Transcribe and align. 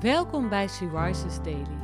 Welkom 0.00 0.48
bij 0.48 0.68
Syriza's 0.68 1.42
Daily. 1.42 1.78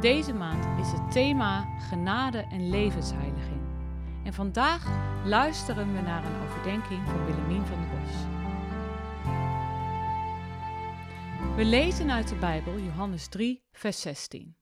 Deze 0.00 0.32
maand 0.32 0.80
is 0.80 0.92
het 0.92 1.12
thema 1.12 1.78
genade 1.78 2.38
en 2.38 2.70
levensheiliging. 2.70 3.60
En 4.24 4.32
vandaag 4.32 4.86
luisteren 5.24 5.94
we 5.94 6.00
naar 6.00 6.24
een 6.24 6.42
overdenking 6.42 7.08
van 7.08 7.24
Willemien 7.24 7.66
van 7.66 7.78
der 7.78 7.88
Bos. 7.88 8.12
We 11.56 11.64
lezen 11.64 12.10
uit 12.10 12.28
de 12.28 12.36
Bijbel 12.36 12.78
Johannes 12.78 13.28
3, 13.28 13.62
vers 13.72 14.00
16. 14.00 14.56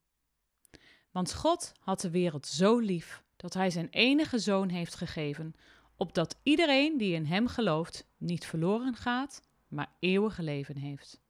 Want 1.11 1.35
God 1.35 1.73
had 1.79 2.01
de 2.01 2.11
wereld 2.11 2.47
zo 2.47 2.79
lief 2.79 3.25
dat 3.37 3.55
Hij 3.55 3.71
zijn 3.71 3.89
enige 3.91 4.39
zoon 4.39 4.69
heeft 4.69 4.95
gegeven, 4.95 5.55
opdat 5.97 6.39
iedereen 6.43 6.99
die 6.99 7.15
in 7.15 7.27
Hem 7.27 7.47
gelooft 7.47 8.07
niet 8.17 8.47
verloren 8.47 8.95
gaat, 8.95 9.43
maar 9.69 9.93
eeuwige 9.99 10.43
leven 10.43 10.77
heeft. 10.77 11.27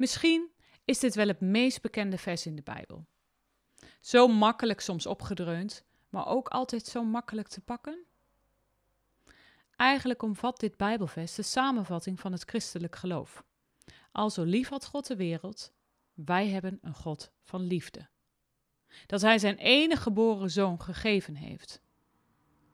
Misschien 0.00 0.50
is 0.84 0.98
dit 0.98 1.14
wel 1.14 1.26
het 1.26 1.40
meest 1.40 1.82
bekende 1.82 2.18
vers 2.18 2.46
in 2.46 2.56
de 2.56 2.62
Bijbel. 2.62 3.06
Zo 4.00 4.28
makkelijk 4.28 4.80
soms 4.80 5.06
opgedreund, 5.06 5.84
maar 6.08 6.26
ook 6.26 6.48
altijd 6.48 6.86
zo 6.86 7.04
makkelijk 7.04 7.48
te 7.48 7.60
pakken. 7.60 8.04
Eigenlijk 9.76 10.22
omvat 10.22 10.60
dit 10.60 10.76
Bijbelvers 10.76 11.34
de 11.34 11.42
samenvatting 11.42 12.20
van 12.20 12.32
het 12.32 12.42
christelijk 12.44 12.96
geloof. 12.96 13.44
Al 14.12 14.30
zo 14.30 14.42
lief 14.42 14.68
had 14.68 14.86
God 14.86 15.06
de 15.06 15.16
wereld, 15.16 15.72
wij 16.14 16.48
hebben 16.48 16.78
een 16.82 16.94
God 16.94 17.30
van 17.42 17.60
liefde. 17.60 18.08
Dat 19.06 19.20
Hij 19.20 19.38
zijn 19.38 19.56
enige 19.56 20.02
geboren 20.02 20.50
zoon 20.50 20.80
gegeven 20.80 21.34
heeft. 21.34 21.80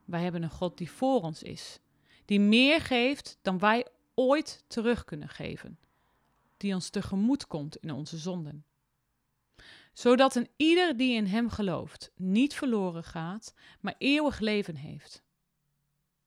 Wij 0.05 0.21
hebben 0.21 0.43
een 0.43 0.49
God 0.49 0.77
die 0.77 0.91
voor 0.91 1.21
ons 1.21 1.43
is, 1.43 1.79
die 2.25 2.39
meer 2.39 2.81
geeft 2.81 3.37
dan 3.41 3.59
wij 3.59 3.87
ooit 4.13 4.63
terug 4.67 5.05
kunnen 5.05 5.29
geven 5.29 5.79
die 6.57 6.73
ons 6.73 6.89
tegemoet 6.89 7.47
komt 7.47 7.77
in 7.77 7.91
onze 7.91 8.17
zonden. 8.17 8.65
Zodat 9.93 10.35
een 10.35 10.49
ieder 10.55 10.97
die 10.97 11.15
in 11.15 11.25
Hem 11.25 11.49
gelooft 11.49 12.11
niet 12.15 12.53
verloren 12.53 13.03
gaat, 13.03 13.53
maar 13.79 13.95
eeuwig 13.97 14.39
leven 14.39 14.75
heeft. 14.75 15.23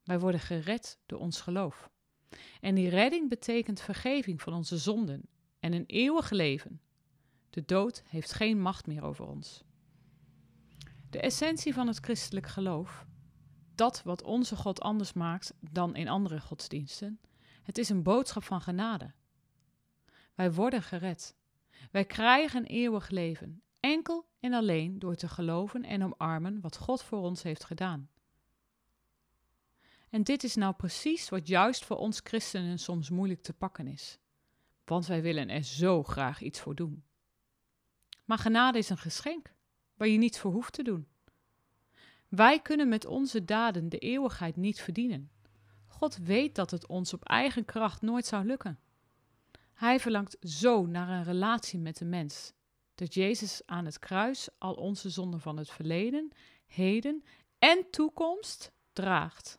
Wij 0.05 0.20
worden 0.20 0.40
gered 0.40 0.98
door 1.06 1.18
ons 1.18 1.40
geloof. 1.40 1.90
En 2.60 2.74
die 2.74 2.88
redding 2.88 3.28
betekent 3.28 3.80
vergeving 3.80 4.42
van 4.42 4.52
onze 4.52 4.78
zonden 4.78 5.28
en 5.58 5.72
een 5.72 5.86
eeuwig 5.86 6.30
leven. 6.30 6.80
De 7.50 7.64
dood 7.64 8.02
heeft 8.06 8.33
geen 8.33 8.60
macht 8.60 8.86
meer 8.86 9.02
over 9.02 9.27
ons. 9.27 9.62
De 11.10 11.20
essentie 11.20 11.74
van 11.74 11.86
het 11.86 11.98
christelijk 11.98 12.46
geloof, 12.46 13.06
dat 13.74 14.02
wat 14.02 14.22
onze 14.22 14.56
God 14.56 14.80
anders 14.80 15.12
maakt 15.12 15.55
dan 15.60 15.96
in 15.96 16.08
andere 16.08 16.40
godsdiensten, 16.40 17.20
het 17.62 17.78
is 17.78 17.88
een 17.88 18.02
boodschap 18.02 18.42
van 18.44 18.60
genade. 18.60 19.12
Wij 20.41 20.52
worden 20.52 20.83
gered. 20.83 21.34
Wij 21.91 22.05
krijgen 22.05 22.64
eeuwig 22.64 23.08
leven, 23.08 23.62
enkel 23.80 24.28
en 24.38 24.52
alleen 24.52 24.98
door 24.98 25.14
te 25.14 25.28
geloven 25.28 25.84
en 25.84 26.05
omarmen 26.05 26.60
wat 26.60 26.77
God 26.77 27.02
voor 27.02 27.19
ons 27.19 27.42
heeft 27.42 27.64
gedaan. 27.64 28.10
En 30.11 30.22
dit 30.22 30.44
is 30.44 30.55
nou 30.55 30.74
precies 30.74 31.28
wat 31.28 31.46
juist 31.46 31.84
voor 31.84 31.96
ons 31.96 32.20
christenen 32.24 32.78
soms 32.78 33.11
moeilijk 33.11 33.42
te 33.42 33.52
pakken 33.52 33.86
is, 33.86 34.18
want 34.84 35.06
wij 35.06 35.22
willen 35.22 35.48
er 35.48 35.62
zo 35.62 36.02
graag 36.02 36.42
iets 36.42 36.61
voor 36.61 36.74
doen. 36.74 37.05
Maar 38.24 38.38
genade 38.38 38.78
is 38.78 38.88
een 38.91 38.98
geschenk 38.98 39.55
waar 39.94 40.08
je 40.08 40.18
niets 40.18 40.38
voor 40.38 40.52
hoeft 40.52 40.72
te 40.72 40.83
doen. 40.83 41.08
Wij 42.28 42.61
kunnen 42.61 42.88
met 42.88 43.06
onze 43.06 43.44
daden 43.44 43.88
de 43.88 43.98
eeuwigheid 43.98 44.56
niet 44.56 44.80
verdienen. 44.80 45.30
God 45.86 46.16
weet 46.16 46.55
dat 46.55 46.70
het 46.70 46.86
ons 46.86 47.12
op 47.12 47.24
eigen 47.24 47.64
kracht 47.64 48.02
nooit 48.02 48.27
zou 48.27 48.44
lukken. 48.44 48.78
Hij 49.81 50.00
verlangt 50.00 50.36
zo 50.41 50.86
naar 50.86 51.09
een 51.09 51.25
relatie 51.25 51.78
met 51.78 51.97
de 51.97 52.05
mens, 52.05 52.53
dat 52.95 53.14
Jezus 53.14 53.62
aan 53.67 53.84
het 53.84 53.98
kruis 53.98 54.48
al 54.59 54.75
onze 54.75 55.11
zonden 55.11 55.41
van 55.41 55.56
het 55.56 55.70
verleden, 55.70 56.33
heden 56.67 57.24
en 57.58 57.86
toekomst 57.90 58.73
draagt, 58.92 59.58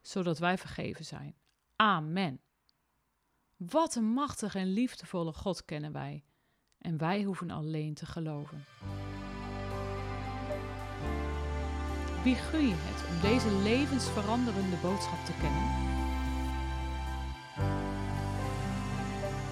zodat 0.00 0.38
wij 0.38 0.58
vergeven 0.58 1.04
zijn. 1.04 1.34
Amen. 1.76 2.40
Wat 3.56 3.94
een 3.94 4.12
machtige 4.12 4.58
en 4.58 4.72
liefdevolle 4.72 5.32
God 5.32 5.64
kennen 5.64 5.92
wij, 5.92 6.24
en 6.78 6.98
wij 6.98 7.22
hoeven 7.22 7.50
alleen 7.50 7.94
te 7.94 8.06
geloven. 8.06 8.64
Wie 12.22 12.34
gun 12.34 12.68
je 12.68 12.74
het 12.76 13.08
om 13.08 13.30
deze 13.30 13.52
levensveranderende 13.62 14.76
boodschap 14.76 15.24
te 15.24 15.32
kennen? 15.40 15.90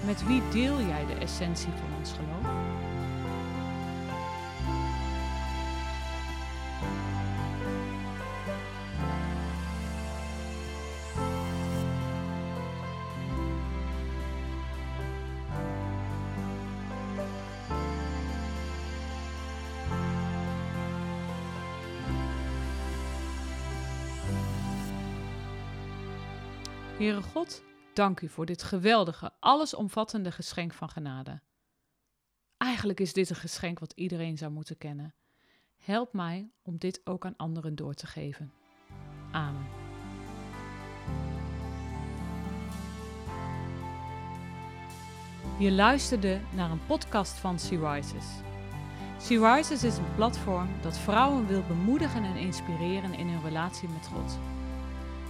Met 0.05 0.25
wie 0.25 0.41
deel 0.51 0.81
jij 0.81 1.05
de 1.05 1.13
essentie 1.13 1.71
van 1.71 1.97
ons 1.97 2.11
geloof? 2.11 2.57
Heere 26.97 27.21
God, 27.21 27.61
Dank 27.99 28.21
u 28.21 28.29
voor 28.29 28.45
dit 28.45 28.63
geweldige, 28.63 29.31
allesomvattende 29.39 30.31
geschenk 30.31 30.73
van 30.73 30.89
genade. 30.89 31.41
Eigenlijk 32.57 32.99
is 32.99 33.13
dit 33.13 33.29
een 33.29 33.35
geschenk 33.35 33.79
wat 33.79 33.93
iedereen 33.95 34.37
zou 34.37 34.51
moeten 34.51 34.77
kennen. 34.77 35.15
Help 35.77 36.13
mij 36.13 36.51
om 36.61 36.77
dit 36.77 37.01
ook 37.03 37.25
aan 37.25 37.37
anderen 37.37 37.75
door 37.75 37.93
te 37.93 38.07
geven. 38.07 38.51
Amen. 39.31 39.65
Je 45.59 45.71
luisterde 45.71 46.41
naar 46.55 46.71
een 46.71 46.85
podcast 46.85 47.33
van 47.33 47.59
Sea 47.59 47.93
Rises. 47.93 48.25
Sea 49.17 49.55
Rises 49.55 49.83
is 49.83 49.97
een 49.97 50.15
platform 50.15 50.67
dat 50.81 50.97
vrouwen 50.97 51.47
wil 51.47 51.63
bemoedigen 51.67 52.23
en 52.23 52.35
inspireren 52.35 53.13
in 53.13 53.27
hun 53.27 53.43
relatie 53.43 53.89
met 53.89 54.07
God. 54.07 54.39